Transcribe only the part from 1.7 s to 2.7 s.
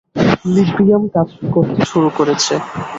শুরু করেছে।